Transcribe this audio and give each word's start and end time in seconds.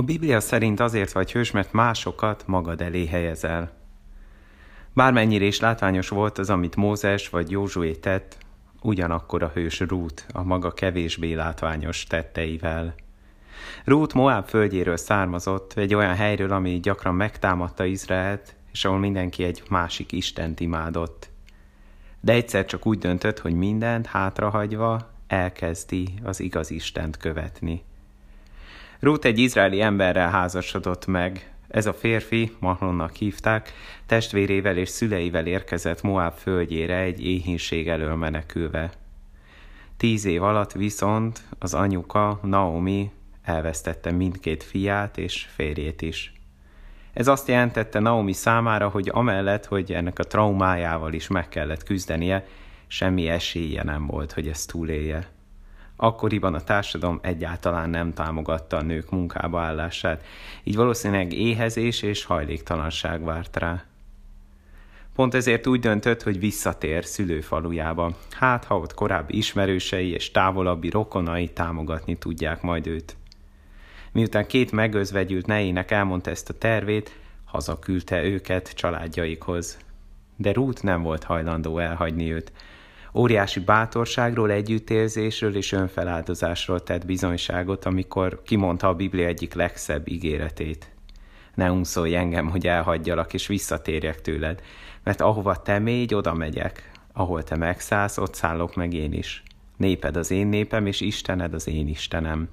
A 0.00 0.02
Biblia 0.02 0.40
szerint 0.40 0.80
azért 0.80 1.12
vagy 1.12 1.32
hős, 1.32 1.50
mert 1.50 1.72
másokat 1.72 2.42
magad 2.46 2.80
elé 2.80 3.06
helyezel. 3.06 3.72
Bármennyire 4.92 5.44
is 5.44 5.60
látványos 5.60 6.08
volt 6.08 6.38
az, 6.38 6.50
amit 6.50 6.76
Mózes 6.76 7.28
vagy 7.28 7.50
Józsué 7.50 7.92
tett, 7.92 8.36
ugyanakkor 8.82 9.42
a 9.42 9.50
hős 9.54 9.80
Rút 9.80 10.26
a 10.32 10.42
maga 10.42 10.70
kevésbé 10.70 11.32
látványos 11.32 12.04
tetteivel. 12.04 12.94
Rút 13.84 14.14
Moab 14.14 14.48
földjéről 14.48 14.96
származott, 14.96 15.72
egy 15.72 15.94
olyan 15.94 16.14
helyről, 16.14 16.52
ami 16.52 16.80
gyakran 16.80 17.14
megtámadta 17.14 17.84
Izraelt, 17.84 18.54
és 18.72 18.84
ahol 18.84 18.98
mindenki 18.98 19.44
egy 19.44 19.62
másik 19.68 20.12
Istent 20.12 20.60
imádott. 20.60 21.30
De 22.20 22.32
egyszer 22.32 22.64
csak 22.64 22.86
úgy 22.86 22.98
döntött, 22.98 23.38
hogy 23.38 23.54
mindent 23.54 24.06
hátrahagyva 24.06 25.10
elkezdi 25.26 26.14
az 26.22 26.40
igaz 26.40 26.70
Istent 26.70 27.16
követni. 27.16 27.82
Rút 29.00 29.24
egy 29.24 29.38
izraeli 29.38 29.80
emberrel 29.80 30.30
házasodott 30.30 31.06
meg. 31.06 31.52
Ez 31.68 31.86
a 31.86 31.92
férfi, 31.92 32.52
Mahlonnak 32.58 33.14
hívták, 33.14 33.72
testvérével 34.06 34.76
és 34.76 34.88
szüleivel 34.88 35.46
érkezett 35.46 36.02
Moab 36.02 36.34
földjére 36.34 36.96
egy 36.96 37.24
éhínség 37.24 37.88
elől 37.88 38.14
menekülve. 38.14 38.90
Tíz 39.96 40.24
év 40.24 40.42
alatt 40.42 40.72
viszont 40.72 41.42
az 41.58 41.74
anyuka, 41.74 42.40
Naomi 42.42 43.10
elvesztette 43.42 44.10
mindkét 44.10 44.62
fiát 44.62 45.18
és 45.18 45.48
férjét 45.54 46.02
is. 46.02 46.32
Ez 47.12 47.28
azt 47.28 47.48
jelentette 47.48 47.98
Naomi 47.98 48.32
számára, 48.32 48.88
hogy 48.88 49.10
amellett, 49.12 49.66
hogy 49.66 49.92
ennek 49.92 50.18
a 50.18 50.24
traumájával 50.24 51.12
is 51.12 51.28
meg 51.28 51.48
kellett 51.48 51.82
küzdenie, 51.82 52.46
semmi 52.86 53.28
esélye 53.28 53.82
nem 53.82 54.06
volt, 54.06 54.32
hogy 54.32 54.48
ezt 54.48 54.70
túlélje. 54.70 55.28
Akkoriban 56.02 56.54
a 56.54 56.60
társadalom 56.60 57.18
egyáltalán 57.22 57.90
nem 57.90 58.12
támogatta 58.12 58.76
a 58.76 58.82
nők 58.82 59.10
munkába 59.10 59.60
állását, 59.60 60.24
így 60.62 60.76
valószínűleg 60.76 61.32
éhezés 61.32 62.02
és 62.02 62.24
hajléktalanság 62.24 63.24
várt 63.24 63.56
rá. 63.56 63.84
Pont 65.14 65.34
ezért 65.34 65.66
úgy 65.66 65.80
döntött, 65.80 66.22
hogy 66.22 66.38
visszatér 66.38 67.04
szülőfalujába. 67.04 68.16
Hát, 68.30 68.64
ha 68.64 68.78
ott 68.78 68.94
korábbi 68.94 69.36
ismerősei 69.36 70.10
és 70.10 70.30
távolabbi 70.30 70.90
rokonai 70.90 71.48
támogatni 71.48 72.18
tudják 72.18 72.62
majd 72.62 72.86
őt. 72.86 73.16
Miután 74.12 74.46
két 74.46 74.72
megözvegyült 74.72 75.46
nejének 75.46 75.90
elmondta 75.90 76.30
ezt 76.30 76.48
a 76.48 76.58
tervét, 76.58 77.16
hazaküldte 77.44 78.22
őket 78.22 78.72
családjaikhoz. 78.72 79.78
De 80.36 80.52
Ruth 80.52 80.82
nem 80.82 81.02
volt 81.02 81.24
hajlandó 81.24 81.78
elhagyni 81.78 82.32
őt, 82.32 82.52
óriási 83.14 83.60
bátorságról, 83.60 84.50
együttérzésről 84.50 85.56
és 85.56 85.72
önfeláldozásról 85.72 86.82
tett 86.82 87.06
bizonyságot, 87.06 87.84
amikor 87.84 88.42
kimondta 88.42 88.88
a 88.88 88.94
Biblia 88.94 89.26
egyik 89.26 89.54
legszebb 89.54 90.08
ígéretét. 90.08 90.94
Ne 91.54 91.70
unszolj 91.70 92.16
engem, 92.16 92.48
hogy 92.50 92.66
elhagyjalak 92.66 93.34
és 93.34 93.46
visszatérjek 93.46 94.20
tőled, 94.20 94.62
mert 95.04 95.20
ahova 95.20 95.62
te 95.62 95.78
mégy, 95.78 96.14
oda 96.14 96.34
megyek. 96.34 96.90
Ahol 97.12 97.42
te 97.42 97.56
megszállsz, 97.56 98.18
ott 98.18 98.34
szállok 98.34 98.74
meg 98.74 98.92
én 98.92 99.12
is. 99.12 99.42
Néped 99.76 100.16
az 100.16 100.30
én 100.30 100.46
népem, 100.46 100.86
és 100.86 101.00
Istened 101.00 101.54
az 101.54 101.68
én 101.68 101.88
Istenem. 101.88 102.48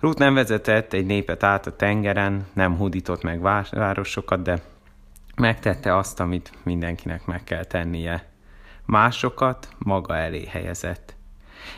Ruth 0.00 0.18
nem 0.18 0.34
vezetett 0.34 0.92
egy 0.92 1.06
népet 1.06 1.42
át 1.42 1.66
a 1.66 1.76
tengeren, 1.76 2.46
nem 2.52 2.76
hudított 2.76 3.22
meg 3.22 3.40
városokat, 3.70 4.42
de 4.42 4.62
megtette 5.36 5.96
azt, 5.96 6.20
amit 6.20 6.52
mindenkinek 6.62 7.26
meg 7.26 7.44
kell 7.44 7.64
tennie 7.64 8.26
másokat 8.88 9.68
maga 9.78 10.16
elé 10.16 10.46
helyezett. 10.46 11.16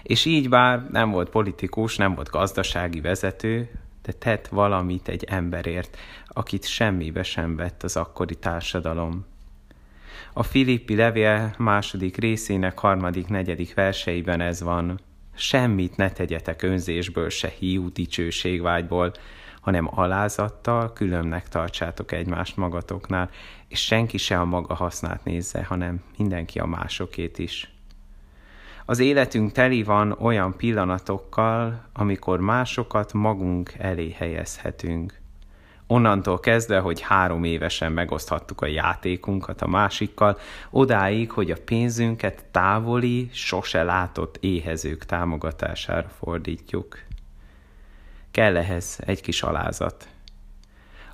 És 0.02 0.24
így 0.24 0.48
bár 0.48 0.86
nem 0.90 1.10
volt 1.10 1.30
politikus, 1.30 1.96
nem 1.96 2.14
volt 2.14 2.30
gazdasági 2.30 3.00
vezető, 3.00 3.70
de 4.02 4.12
tett 4.12 4.48
valamit 4.48 5.08
egy 5.08 5.24
emberért, 5.24 5.96
akit 6.26 6.66
semmibe 6.66 7.22
sem 7.22 7.56
vett 7.56 7.82
az 7.82 7.96
akkori 7.96 8.34
társadalom. 8.34 9.26
A 10.32 10.42
Filippi 10.42 10.96
levél 10.96 11.54
második 11.58 12.16
részének 12.16 12.78
harmadik, 12.78 13.28
negyedik 13.28 13.74
verseiben 13.74 14.40
ez 14.40 14.62
van. 14.62 15.00
Semmit 15.34 15.96
ne 15.96 16.10
tegyetek 16.10 16.62
önzésből, 16.62 17.28
se 17.28 17.52
hiú 17.58 17.92
dicsőségvágyból, 17.92 19.12
hanem 19.60 19.88
alázattal 19.94 20.92
különnek 20.92 21.48
tartsátok 21.48 22.12
egymást 22.12 22.56
magatoknál, 22.56 23.30
és 23.68 23.84
senki 23.84 24.18
se 24.18 24.40
a 24.40 24.44
maga 24.44 24.74
hasznát 24.74 25.24
nézze, 25.24 25.64
hanem 25.64 26.02
mindenki 26.16 26.58
a 26.58 26.66
másokét 26.66 27.38
is. 27.38 27.70
Az 28.84 28.98
életünk 28.98 29.52
teli 29.52 29.82
van 29.82 30.12
olyan 30.12 30.56
pillanatokkal, 30.56 31.82
amikor 31.92 32.40
másokat 32.40 33.12
magunk 33.12 33.72
elé 33.78 34.10
helyezhetünk. 34.10 35.18
Onnantól 35.86 36.40
kezdve, 36.40 36.78
hogy 36.78 37.00
három 37.00 37.44
évesen 37.44 37.92
megoszthattuk 37.92 38.60
a 38.60 38.66
játékunkat 38.66 39.62
a 39.62 39.66
másikkal, 39.66 40.38
odáig, 40.70 41.30
hogy 41.30 41.50
a 41.50 41.56
pénzünket 41.64 42.44
távoli, 42.50 43.28
sose 43.32 43.82
látott 43.82 44.36
éhezők 44.40 45.04
támogatására 45.04 46.08
fordítjuk. 46.08 46.98
Kell 48.30 48.56
ehhez 48.56 48.98
egy 49.00 49.20
kis 49.20 49.42
alázat. 49.42 50.08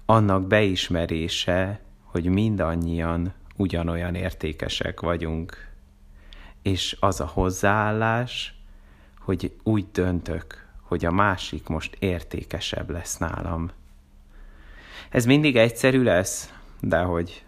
Annak 0.04 0.46
beismerése, 0.46 1.80
hogy 2.02 2.24
mindannyian 2.24 3.32
ugyanolyan 3.56 4.14
értékesek 4.14 5.00
vagyunk. 5.00 5.68
És 6.62 6.96
az 7.00 7.20
a 7.20 7.26
hozzáállás, 7.26 8.54
hogy 9.18 9.52
úgy 9.62 9.86
döntök, 9.92 10.66
hogy 10.80 11.04
a 11.04 11.10
másik 11.10 11.66
most 11.66 11.96
értékesebb 11.98 12.90
lesz 12.90 13.16
nálam. 13.16 13.70
Ez 15.10 15.24
mindig 15.24 15.56
egyszerű 15.56 16.02
lesz, 16.02 16.52
de 16.80 16.98
hogy 16.98 17.44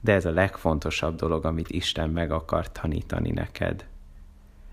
de 0.00 0.12
ez 0.12 0.24
a 0.24 0.30
legfontosabb 0.30 1.16
dolog, 1.16 1.44
amit 1.44 1.70
Isten 1.70 2.10
meg 2.10 2.30
akar 2.30 2.72
tanítani 2.72 3.30
neked. 3.30 3.86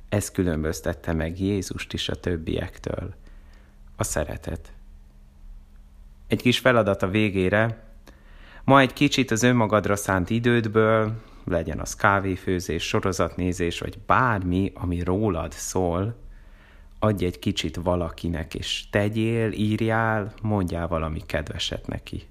Ez 0.10 0.32
különböztette 0.32 1.14
meg 1.14 1.40
Jézust 1.40 1.94
is 1.94 2.10
a 2.10 2.16
többiektől 2.16 3.16
a 4.00 4.04
szeretet. 4.04 4.74
Egy 6.28 6.42
kis 6.42 6.60
feladat 6.60 7.04
a 7.04 7.08
végére, 7.10 7.84
ma 8.64 8.80
egy 8.80 8.94
kicsit 8.94 9.32
az 9.32 9.44
önmagadra 9.44 9.96
szánt 9.96 10.30
idődből, 10.30 11.22
legyen 11.46 11.80
az 11.80 11.96
kávéfőzés, 11.96 12.84
sorozatnézés, 12.84 13.80
vagy 13.80 13.98
bármi, 14.06 14.72
ami 14.76 15.04
rólad 15.04 15.52
szól, 15.52 16.16
adj 17.00 17.26
egy 17.26 17.40
kicsit 17.40 17.76
valakinek, 17.76 18.56
és 18.56 18.90
tegyél, 18.90 19.52
írjál, 19.52 20.34
mondjál 20.42 20.88
valami 20.88 21.22
kedveset 21.26 21.88
neki. 21.88 22.28